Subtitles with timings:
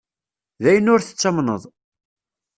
[0.63, 1.63] D ayen ur tettamneḍ.